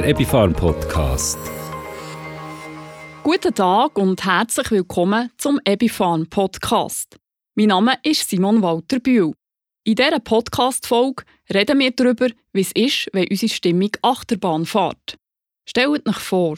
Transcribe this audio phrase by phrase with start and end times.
[0.00, 1.38] der Epifarm Podcast.
[3.22, 7.18] Guten Tag und herzlich willkommen zum Epifarm Podcast.
[7.54, 9.34] Mein Name ist Simon Walter Bühl.
[9.84, 15.18] In dieser Podcast-Folge reden wir darüber, wie es ist, wenn unsere Stimmung Achterbahn fährt.
[15.68, 16.56] Stellt euch vor,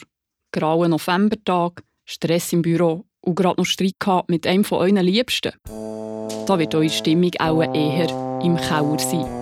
[0.52, 3.96] grauer Novembertag, Stress im Büro und gerade noch Streit
[4.29, 5.52] mit einem von euren Liebsten.
[5.66, 9.41] Da wird eure Stimmung auch eher im Keller sein.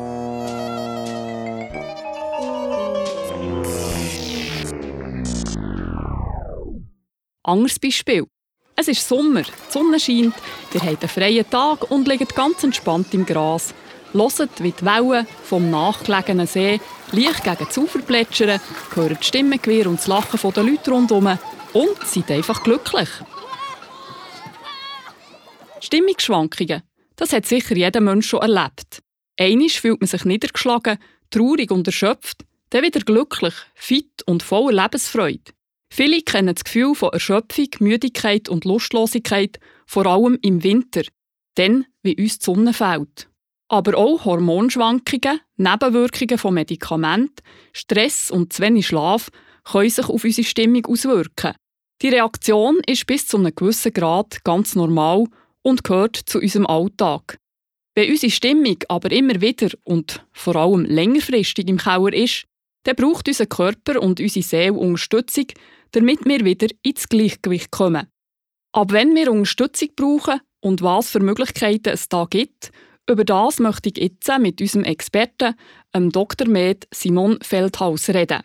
[7.51, 8.27] Anderes Beispiel.
[8.77, 10.35] Es ist Sommer, die Sonne scheint,
[10.73, 13.75] ihr habt einen freien Tag und liegt ganz entspannt im Gras.
[14.13, 18.61] Hört, wie die Wellen vom nachgelegenen See leicht gegen das Ufer plätschern,
[18.95, 21.39] hört die Stimmengewirr und das Lachen der Leute rundherum
[21.73, 23.09] und seid einfach glücklich.
[25.81, 26.83] Stimmungsschwankungen,
[27.17, 29.03] das hat sicher jeder Mensch schon erlebt.
[29.41, 30.98] Einisch fühlt man sich niedergeschlagen,
[31.31, 35.53] traurig und erschöpft, dann wieder glücklich, fit und voller Lebensfreude.
[35.93, 41.03] Viele kennen das Gefühl von Erschöpfung, Müdigkeit und Lustlosigkeit, vor allem im Winter,
[41.56, 43.28] dann, wie uns die Sonne fällt.
[43.69, 47.42] Aber auch Hormonschwankungen, Nebenwirkungen von Medikamenten,
[47.73, 49.31] Stress und zu wenig Schlaf
[49.64, 51.55] können sich auf unsere Stimmung auswirken.
[52.03, 55.27] Die Reaktion ist bis zu einem gewissen Grad ganz normal
[55.62, 57.39] und gehört zu unserem Alltag.
[57.95, 62.47] Wenn unsere Stimmung aber immer wieder und vor allem längerfristig im Keller ist,
[62.84, 65.47] dann braucht unser Körper und unsere Seele Unterstützung,
[65.92, 68.06] damit wir wieder ins Gleichgewicht kommen.
[68.72, 72.70] Ab wenn wir Unterstützung brauchen und was für Möglichkeiten es da gibt,
[73.08, 75.55] über das möchte ich jetzt mit unserem Experten,
[75.94, 76.46] dem Dr.
[76.46, 78.42] Med Simon Feldhaus, reden.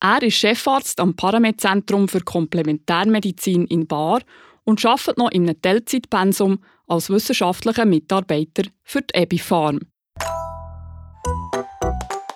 [0.00, 4.20] Er ist Chefarzt am Paramed-Zentrum für Komplementärmedizin in Bar
[4.64, 9.80] und arbeitet noch in einem Teilzeitpensum als wissenschaftlicher Mitarbeiter für die Ebifarm.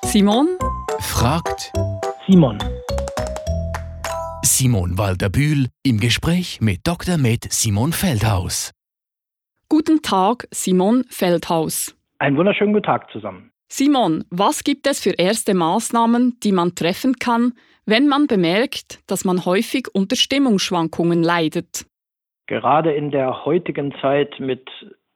[0.04, 0.48] Simon
[0.98, 1.72] fragt
[2.26, 2.58] Simon.
[4.60, 7.16] Simon Walter-Bühl im Gespräch mit Dr.
[7.16, 8.72] Med Simon Feldhaus.
[9.70, 11.96] Guten Tag, Simon Feldhaus.
[12.18, 13.52] Einen wunderschönen guten Tag zusammen.
[13.72, 17.54] Simon, was gibt es für erste Maßnahmen, die man treffen kann,
[17.86, 21.86] wenn man bemerkt, dass man häufig unter Stimmungsschwankungen leidet?
[22.46, 24.68] Gerade in der heutigen Zeit mit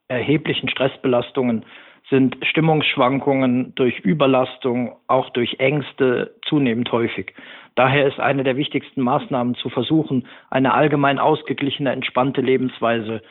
[0.09, 1.67] erheblichen Stressbelastungen
[2.09, 7.35] sind Stimmungsschwankungen durch Überlastung, auch durch Ängste zunehmend häufig.
[7.75, 13.23] Daher ist eine der wichtigsten Maßnahmen zu versuchen, eine allgemein ausgeglichene, entspannte Lebensweise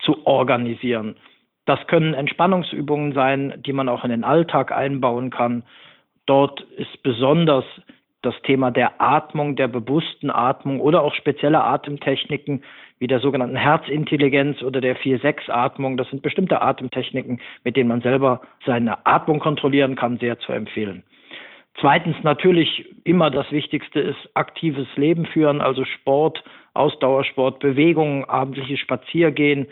[0.00, 1.16] zu organisieren.
[1.66, 5.62] Das können Entspannungsübungen sein, die man auch in den Alltag einbauen kann.
[6.26, 7.64] Dort ist besonders
[8.22, 12.62] das Thema der Atmung, der bewussten Atmung oder auch spezielle Atemtechniken
[12.98, 15.96] wie der sogenannten Herzintelligenz oder der 4-6-Atmung.
[15.96, 21.02] Das sind bestimmte Atemtechniken, mit denen man selber seine Atmung kontrollieren kann, sehr zu empfehlen.
[21.80, 29.66] Zweitens natürlich immer das Wichtigste ist aktives Leben führen, also Sport, Ausdauersport, Bewegung, abendliches Spaziergehen,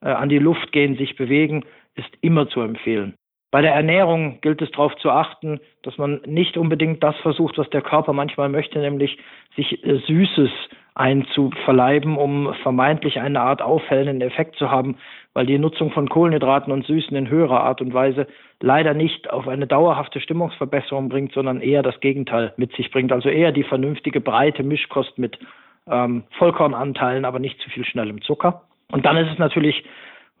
[0.00, 3.14] äh, an die Luft gehen, sich bewegen, ist immer zu empfehlen.
[3.50, 7.68] Bei der Ernährung gilt es darauf zu achten, dass man nicht unbedingt das versucht, was
[7.70, 9.18] der Körper manchmal möchte, nämlich
[9.56, 10.50] sich äh, Süßes
[10.94, 14.96] einzuverleiben, um vermeintlich eine Art aufhellenden Effekt zu haben,
[15.32, 18.26] weil die Nutzung von Kohlenhydraten und Süßen in höherer Art und Weise
[18.60, 23.12] leider nicht auf eine dauerhafte Stimmungsverbesserung bringt, sondern eher das Gegenteil mit sich bringt.
[23.12, 25.38] Also eher die vernünftige breite Mischkost mit
[25.88, 28.62] ähm, Vollkornanteilen, aber nicht zu viel schnellem Zucker.
[28.90, 29.84] Und dann ist es natürlich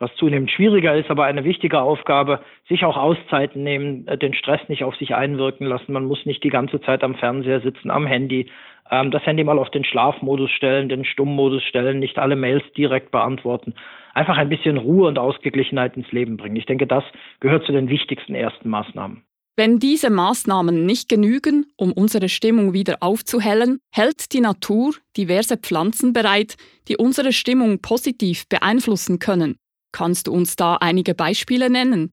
[0.00, 4.60] was zunehmend schwieriger ist, aber eine wichtige Aufgabe, sich auch Auszeiten nehmen, äh, den Stress
[4.68, 5.92] nicht auf sich einwirken lassen.
[5.92, 8.50] Man muss nicht die ganze Zeit am Fernseher sitzen, am Handy,
[8.90, 13.10] ähm, das Handy mal auf den Schlafmodus stellen, den Stummmodus stellen, nicht alle Mails direkt
[13.10, 13.74] beantworten.
[14.14, 16.56] Einfach ein bisschen Ruhe und Ausgeglichenheit ins Leben bringen.
[16.56, 17.04] Ich denke, das
[17.38, 19.22] gehört zu den wichtigsten ersten Maßnahmen.
[19.56, 26.14] Wenn diese Maßnahmen nicht genügen, um unsere Stimmung wieder aufzuhellen, hält die Natur diverse Pflanzen
[26.14, 26.56] bereit,
[26.88, 29.56] die unsere Stimmung positiv beeinflussen können.
[29.92, 32.12] Kannst du uns da einige Beispiele nennen?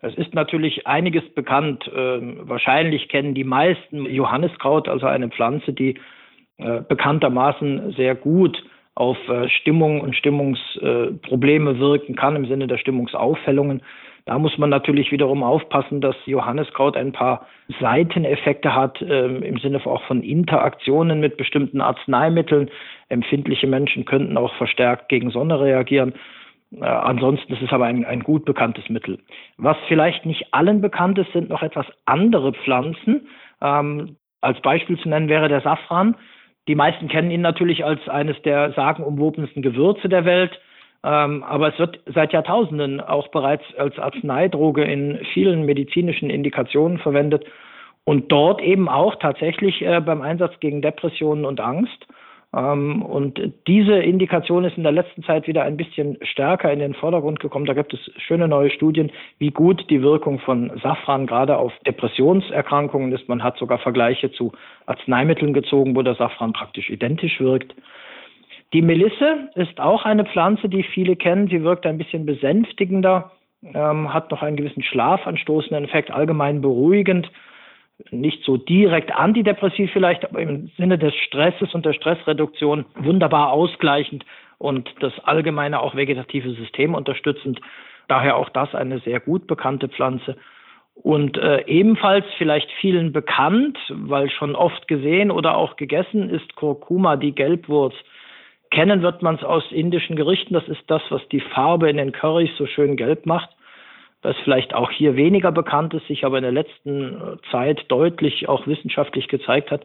[0.00, 1.90] Es ist natürlich einiges bekannt.
[1.94, 5.98] Ähm, wahrscheinlich kennen die meisten Johanniskraut, also eine Pflanze, die
[6.58, 8.62] äh, bekanntermaßen sehr gut
[8.94, 13.82] auf äh, Stimmung und Stimmungsprobleme äh, wirken kann im Sinne der Stimmungsaufhellungen.
[14.26, 17.46] Da muss man natürlich wiederum aufpassen, dass Johanniskraut ein paar
[17.80, 22.70] Seiteneffekte hat, ähm, im Sinne auch von Interaktionen mit bestimmten Arzneimitteln.
[23.08, 26.14] Empfindliche Menschen könnten auch verstärkt gegen Sonne reagieren.
[26.80, 29.18] Äh, ansonsten ist es aber ein, ein gut bekanntes Mittel.
[29.56, 33.28] Was vielleicht nicht allen bekannt ist, sind noch etwas andere Pflanzen.
[33.60, 36.16] Ähm, als Beispiel zu nennen wäre der Safran.
[36.68, 40.58] Die meisten kennen ihn natürlich als eines der sagenumwobensten Gewürze der Welt.
[41.04, 47.44] Ähm, aber es wird seit Jahrtausenden auch bereits als Arzneidroge in vielen medizinischen Indikationen verwendet.
[48.04, 52.06] Und dort eben auch tatsächlich äh, beim Einsatz gegen Depressionen und Angst.
[52.54, 56.94] Ähm, und diese Indikation ist in der letzten Zeit wieder ein bisschen stärker in den
[56.94, 57.66] Vordergrund gekommen.
[57.66, 63.12] Da gibt es schöne neue Studien, wie gut die Wirkung von Safran gerade auf Depressionserkrankungen
[63.12, 63.28] ist.
[63.28, 64.52] Man hat sogar Vergleiche zu
[64.86, 67.74] Arzneimitteln gezogen, wo der Safran praktisch identisch wirkt.
[68.72, 71.48] Die Melisse ist auch eine Pflanze, die viele kennen.
[71.48, 73.30] Sie wirkt ein bisschen besänftigender,
[73.62, 77.30] ähm, hat noch einen gewissen schlafanstoßenden Effekt, allgemein beruhigend
[78.10, 84.24] nicht so direkt antidepressiv vielleicht, aber im Sinne des Stresses und der Stressreduktion wunderbar ausgleichend
[84.58, 87.60] und das allgemeine auch vegetative System unterstützend.
[88.08, 90.36] Daher auch das eine sehr gut bekannte Pflanze.
[90.94, 97.16] Und äh, ebenfalls vielleicht vielen bekannt, weil schon oft gesehen oder auch gegessen ist Kurkuma,
[97.16, 97.94] die Gelbwurz.
[98.70, 100.54] Kennen wird man es aus indischen Gerichten.
[100.54, 103.50] Das ist das, was die Farbe in den Currys so schön gelb macht
[104.24, 108.48] was vielleicht auch hier weniger bekannt ist, sich aber in der letzten äh, Zeit deutlich
[108.48, 109.84] auch wissenschaftlich gezeigt hat,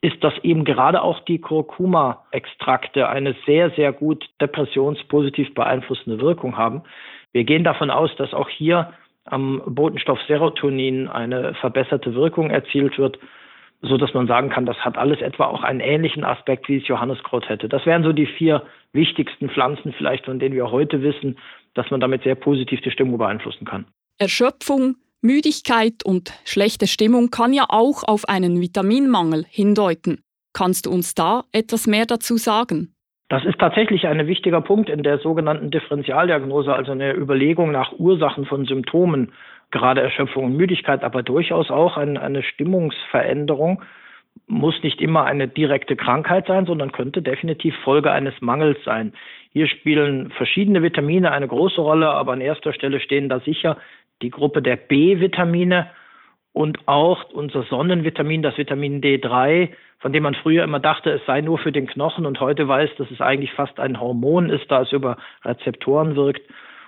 [0.00, 6.82] ist, dass eben gerade auch die Kurkuma-Extrakte eine sehr, sehr gut depressionspositiv beeinflussende Wirkung haben.
[7.32, 8.92] Wir gehen davon aus, dass auch hier
[9.24, 13.18] am Botenstoff Serotonin eine verbesserte Wirkung erzielt wird,
[13.80, 16.88] so dass man sagen kann, das hat alles etwa auch einen ähnlichen Aspekt, wie es
[16.88, 17.68] Johanneskraut hätte.
[17.68, 18.62] Das wären so die vier
[18.94, 21.38] wichtigsten Pflanzen vielleicht, von denen wir heute wissen,
[21.74, 23.86] dass man damit sehr positiv die Stimmung beeinflussen kann.
[24.18, 30.22] Erschöpfung, Müdigkeit und schlechte Stimmung kann ja auch auf einen Vitaminmangel hindeuten.
[30.52, 32.94] Kannst du uns da etwas mehr dazu sagen?
[33.28, 38.44] Das ist tatsächlich ein wichtiger Punkt in der sogenannten Differentialdiagnose, also eine Überlegung nach Ursachen
[38.44, 39.32] von Symptomen,
[39.70, 43.82] gerade Erschöpfung und Müdigkeit, aber durchaus auch eine, eine Stimmungsveränderung
[44.46, 49.12] muss nicht immer eine direkte Krankheit sein, sondern könnte definitiv Folge eines Mangels sein.
[49.50, 53.78] Hier spielen verschiedene Vitamine eine große Rolle, aber an erster Stelle stehen da sicher
[54.22, 55.90] die Gruppe der B-Vitamine
[56.52, 61.40] und auch unser Sonnenvitamin, das Vitamin D3, von dem man früher immer dachte, es sei
[61.40, 64.82] nur für den Knochen und heute weiß, dass es eigentlich fast ein Hormon ist, da
[64.82, 66.42] es über Rezeptoren wirkt.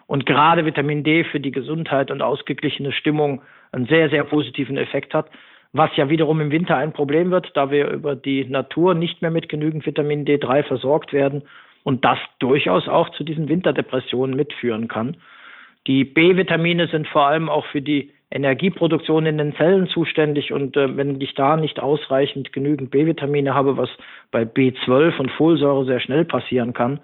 [0.06, 5.14] Und gerade Vitamin D für die Gesundheit und ausgeglichene Stimmung einen sehr, sehr positiven Effekt
[5.14, 5.28] hat
[5.73, 9.31] was ja wiederum im Winter ein Problem wird, da wir über die Natur nicht mehr
[9.31, 11.43] mit genügend Vitamin D3 versorgt werden
[11.85, 15.17] und das durchaus auch zu diesen Winterdepressionen mitführen kann.
[15.87, 20.97] Die B-Vitamine sind vor allem auch für die Energieproduktion in den Zellen zuständig und äh,
[20.97, 23.89] wenn ich da nicht ausreichend genügend B-Vitamine habe, was
[24.33, 27.01] bei B12 und Folsäure sehr schnell passieren kann,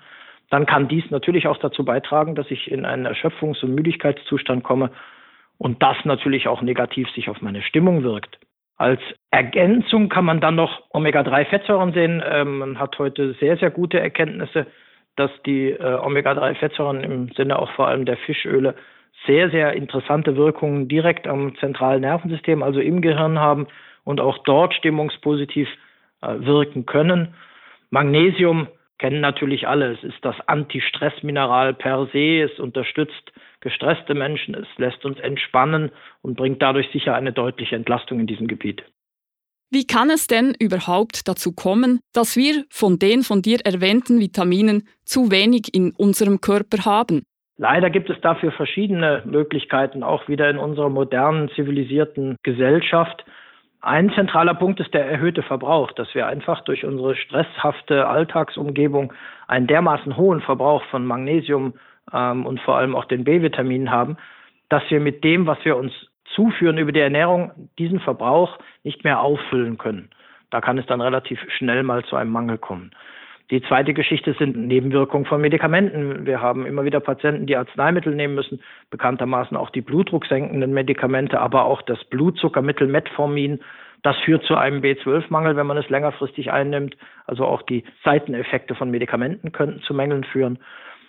[0.50, 4.90] dann kann dies natürlich auch dazu beitragen, dass ich in einen Erschöpfungs- und Müdigkeitszustand komme
[5.58, 8.38] und das natürlich auch negativ sich auf meine Stimmung wirkt.
[8.82, 9.00] Als
[9.30, 12.20] Ergänzung kann man dann noch Omega-3-Fettsäuren sehen.
[12.28, 14.66] Ähm, man hat heute sehr, sehr gute Erkenntnisse,
[15.14, 18.74] dass die äh, Omega-3-Fettsäuren im Sinne auch vor allem der Fischöle
[19.24, 23.68] sehr, sehr interessante Wirkungen direkt am zentralen Nervensystem, also im Gehirn haben
[24.02, 25.68] und auch dort stimmungspositiv
[26.20, 27.34] äh, wirken können.
[27.90, 28.66] Magnesium
[28.98, 29.92] kennen natürlich alle.
[29.92, 32.42] Es ist das Anti-Stress-Mineral per se.
[32.42, 35.90] Es unterstützt gestresste Menschen, es lässt uns entspannen
[36.20, 38.82] und bringt dadurch sicher eine deutliche Entlastung in diesem Gebiet.
[39.70, 44.86] Wie kann es denn überhaupt dazu kommen, dass wir von den von dir erwähnten Vitaminen
[45.04, 47.22] zu wenig in unserem Körper haben?
[47.56, 53.24] Leider gibt es dafür verschiedene Möglichkeiten, auch wieder in unserer modernen, zivilisierten Gesellschaft.
[53.82, 59.12] Ein zentraler Punkt ist der erhöhte Verbrauch, dass wir einfach durch unsere stresshafte Alltagsumgebung
[59.48, 61.74] einen dermaßen hohen Verbrauch von Magnesium,
[62.12, 64.16] ähm, und vor allem auch den B-Vitaminen haben,
[64.68, 65.92] dass wir mit dem, was wir uns
[66.34, 70.10] zuführen über die Ernährung, diesen Verbrauch nicht mehr auffüllen können.
[70.50, 72.90] Da kann es dann relativ schnell mal zu einem Mangel kommen.
[73.52, 76.24] Die zweite Geschichte sind Nebenwirkungen von Medikamenten.
[76.24, 81.66] Wir haben immer wieder Patienten, die Arzneimittel nehmen müssen, bekanntermaßen auch die blutdrucksenkenden Medikamente, aber
[81.66, 83.60] auch das Blutzuckermittel Metformin.
[84.02, 86.96] Das führt zu einem B12-Mangel, wenn man es längerfristig einnimmt.
[87.26, 90.58] Also auch die Seiteneffekte von Medikamenten könnten zu Mängeln führen.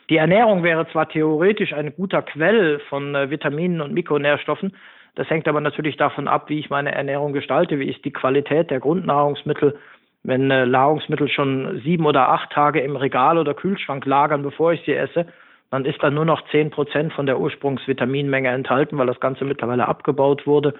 [0.10, 4.74] Die Ernährung wäre zwar theoretisch ein guter Quell von äh, Vitaminen und Mikronährstoffen,
[5.16, 8.72] das hängt aber natürlich davon ab, wie ich meine Ernährung gestalte, wie ist die Qualität
[8.72, 9.78] der Grundnahrungsmittel.
[10.24, 14.82] Wenn äh, Nahrungsmittel schon sieben oder acht Tage im Regal oder Kühlschrank lagern, bevor ich
[14.86, 15.26] sie esse,
[15.70, 19.88] dann ist da nur noch zehn Prozent von der Ursprungsvitaminmenge enthalten, weil das Ganze mittlerweile
[19.88, 20.76] abgebaut wurde.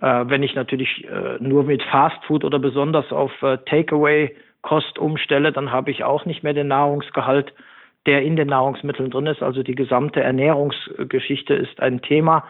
[0.00, 5.72] Äh, wenn ich natürlich äh, nur mit Fastfood oder besonders auf äh, Takeaway-Kost umstelle, dann
[5.72, 7.52] habe ich auch nicht mehr den Nahrungsgehalt
[8.06, 9.42] der in den Nahrungsmitteln drin ist.
[9.42, 12.44] Also die gesamte Ernährungsgeschichte ist ein Thema.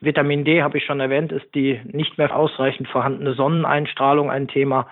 [0.00, 4.86] Vitamin D, habe ich schon erwähnt, ist die nicht mehr ausreichend vorhandene Sonneneinstrahlung ein Thema.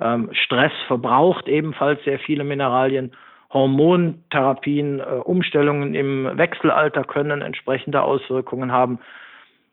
[0.00, 3.12] Ähm, Stress verbraucht ebenfalls sehr viele Mineralien.
[3.52, 8.98] Hormontherapien, äh, Umstellungen im Wechselalter können entsprechende Auswirkungen haben.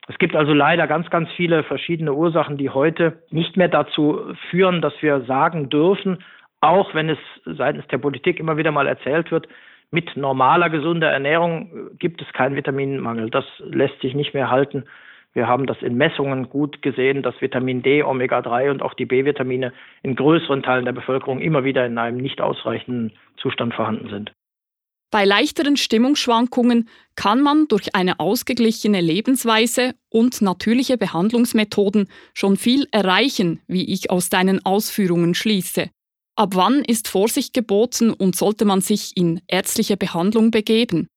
[0.07, 4.81] Es gibt also leider ganz, ganz viele verschiedene Ursachen, die heute nicht mehr dazu führen,
[4.81, 6.23] dass wir sagen dürfen,
[6.61, 9.47] auch wenn es seitens der Politik immer wieder mal erzählt wird,
[9.91, 13.29] mit normaler gesunder Ernährung gibt es keinen Vitaminmangel.
[13.29, 14.83] Das lässt sich nicht mehr halten.
[15.33, 19.73] Wir haben das in Messungen gut gesehen, dass Vitamin D, Omega-3 und auch die B-Vitamine
[20.01, 24.31] in größeren Teilen der Bevölkerung immer wieder in einem nicht ausreichenden Zustand vorhanden sind.
[25.11, 33.61] Bei leichteren Stimmungsschwankungen kann man durch eine ausgeglichene Lebensweise und natürliche Behandlungsmethoden schon viel erreichen,
[33.67, 35.89] wie ich aus deinen Ausführungen schließe.
[36.35, 41.07] Ab wann ist Vorsicht geboten und sollte man sich in ärztliche Behandlung begeben?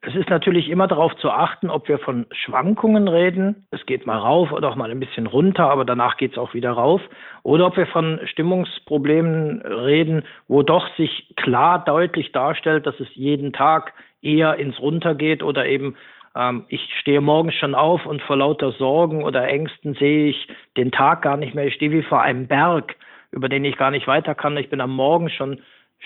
[0.00, 3.66] Es ist natürlich immer darauf zu achten, ob wir von Schwankungen reden.
[3.72, 6.54] Es geht mal rauf oder auch mal ein bisschen runter, aber danach geht es auch
[6.54, 7.00] wieder rauf.
[7.42, 13.52] Oder ob wir von Stimmungsproblemen reden, wo doch sich klar deutlich darstellt, dass es jeden
[13.52, 15.96] Tag eher ins Runter geht oder eben
[16.36, 20.92] ähm, ich stehe morgens schon auf und vor lauter Sorgen oder Ängsten sehe ich den
[20.92, 21.66] Tag gar nicht mehr.
[21.66, 22.94] Ich stehe wie vor einem Berg,
[23.32, 24.56] über den ich gar nicht weiter kann.
[24.56, 25.60] Ich bin am Morgen schon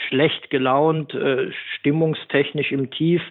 [0.09, 3.23] schlecht gelaunt, äh, stimmungstechnisch im Tief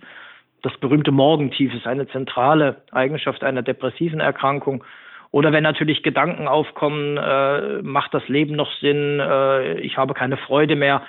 [0.61, 4.83] das berühmte Morgentief ist eine zentrale Eigenschaft einer depressiven Erkrankung.
[5.31, 10.37] Oder wenn natürlich Gedanken aufkommen, äh, macht das Leben noch Sinn, äh, ich habe keine
[10.37, 11.03] Freude mehr.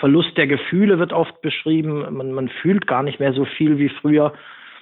[0.00, 3.88] Verlust der Gefühle wird oft beschrieben, man, man fühlt gar nicht mehr so viel wie
[3.88, 4.32] früher.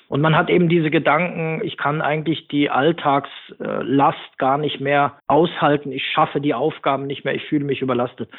[0.08, 5.90] Und man hat eben diese Gedanken, ich kann eigentlich die Alltagslast gar nicht mehr aushalten,
[5.90, 8.30] ich schaffe die Aufgaben nicht mehr, ich fühle mich überlastet.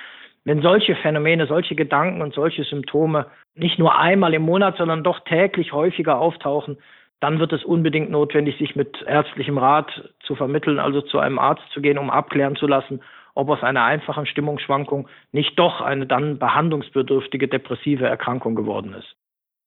[0.47, 3.25] Wenn solche Phänomene, solche Gedanken und solche Symptome
[3.55, 6.77] nicht nur einmal im Monat, sondern doch täglich häufiger auftauchen,
[7.19, 11.63] dann wird es unbedingt notwendig, sich mit ärztlichem Rat zu vermitteln, also zu einem Arzt
[11.73, 13.01] zu gehen, um abklären zu lassen,
[13.35, 19.17] ob aus einer einfachen Stimmungsschwankung nicht doch eine dann behandlungsbedürftige depressive Erkrankung geworden ist.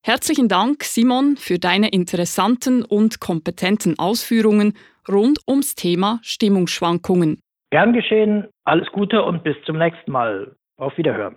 [0.02, 4.72] Herzlichen Dank, Simon, für deine interessanten und kompetenten Ausführungen
[5.06, 7.38] rund ums Thema Stimmungsschwankungen.
[7.70, 10.56] Gern geschehen, alles Gute und bis zum nächsten Mal.
[10.80, 11.37] Auf Wiederhören.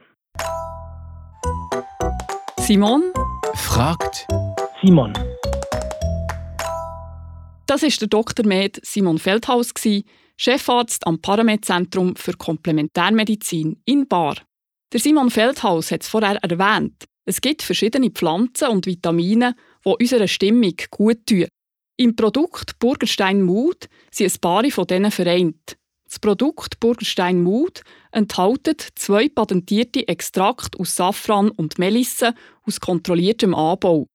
[2.59, 3.11] Simon
[3.55, 4.25] fragt
[4.81, 5.11] Simon.
[7.65, 8.45] Das ist der Dr.
[8.45, 9.73] Med Simon Feldhaus,
[10.37, 14.37] Chefarzt am Paramed-Zentrum für Komplementärmedizin in Bar.
[14.93, 17.03] Der Simon Feldhaus hat es vorher erwähnt.
[17.25, 21.47] Es gibt verschiedene Pflanzen und Vitamine, die unserer Stimmung gut tun.
[21.97, 25.77] Im Produkt Burgerstein Mood sind ein paar von denen vereint.
[26.13, 32.35] Das Produkt Burgerstein Mood enthält zwei patentierte Extrakte aus Safran und Melisse
[32.67, 34.05] aus kontrolliertem Anbau.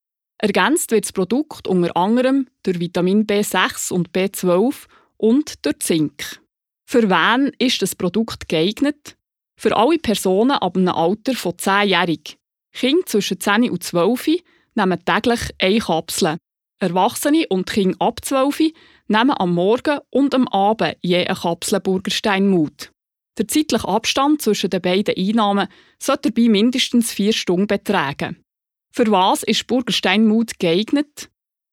[0.41, 4.87] Ergänzt wird das Produkt unter anderem durch Vitamin B6 und B12
[5.17, 6.41] und durch Zink.
[6.89, 9.17] Für wen ist das Produkt geeignet?
[9.59, 12.39] Für alle Personen ab einem Alter von 10-jährig.
[12.71, 14.37] Kinder zwischen 10 und 12
[14.77, 16.37] nehmen täglich eine Kapsel.
[16.79, 18.71] Erwachsene und Kinder ab 12
[19.09, 22.93] nehmen am Morgen und am Abend je eine Kapsel Burgerstein-Mut.
[23.39, 25.69] Der zeitliche Abstand zwischen den beiden Einnahmen
[26.03, 28.43] sollte dabei mindestens vier Stunden betragen.
[28.93, 31.31] Für was ist Burgerstein-Mut geeignet?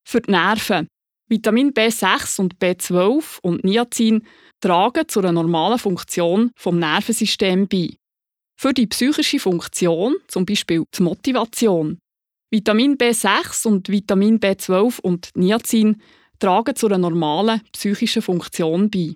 [0.08, 0.88] Für die Nerven.
[1.28, 4.28] Vitamin B6 und B12 und Niacin
[4.62, 7.96] tragen zu einer normalen Funktion vom Nervensystem bei.
[8.58, 11.98] Für die psychische Funktion, zum Beispiel die Motivation.
[12.52, 16.02] Vitamin B6 und Vitamin B12 und Niacin
[16.40, 19.16] tragen zu einer normalen psychischen Funktion bei.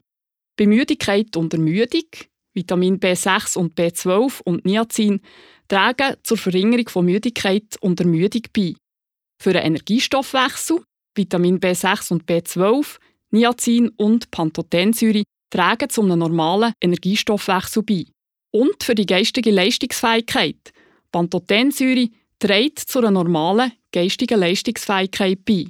[0.58, 2.08] Bei Müdigkeit und Ermüdung,
[2.54, 5.22] Vitamin B6 und B12 und Niacin
[5.68, 8.74] tragen zur Verringerung von Müdigkeit und Ermüdung bei.
[9.42, 10.84] Für den Energiestoffwechsel,
[11.16, 12.98] Vitamin B6 und B12,
[13.32, 18.06] Niacin und Pantothensäure tragen zu einem normalen Energiestoffwechsel bei.
[18.52, 20.74] Und für die geistige Leistungsfähigkeit,
[21.12, 22.10] Pantothensäure
[22.40, 25.68] trägt zu einer normalen geistigen Leistungsfähigkeit bei.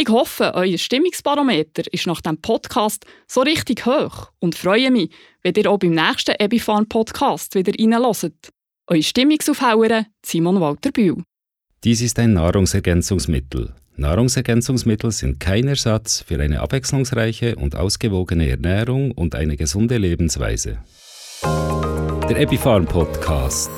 [0.00, 5.10] Ich hoffe, euer Stimmungsbarometer ist nach dem Podcast so richtig hoch und freue mich,
[5.42, 8.52] wenn ihr auch beim nächsten Ebifarm Podcast wieder reinhört.
[8.86, 11.24] Euer Stimmungsaufhauer Simon Walter Bühl.
[11.82, 13.74] Dies ist ein Nahrungsergänzungsmittel.
[13.96, 20.78] Nahrungsergänzungsmittel sind kein Ersatz für eine abwechslungsreiche und ausgewogene Ernährung und eine gesunde Lebensweise.
[21.42, 23.72] Der Epifarm Podcast.